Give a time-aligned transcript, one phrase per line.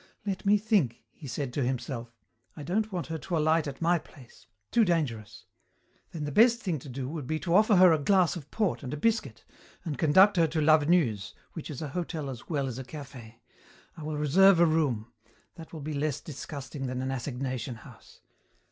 [0.25, 2.09] "Let me think," he said to himself.
[2.57, 4.47] "I don't want her to alight at my place.
[4.71, 5.45] Too dangerous.
[6.11, 8.81] Then the best thing to do would be to offer her a glass of port
[8.81, 9.45] and a biscuit
[9.85, 13.41] and conduct her to Lavenue's, which is a hotel as well as a café.
[13.95, 15.13] I will reserve a room.
[15.53, 18.21] That will be less disgusting than an assignation house.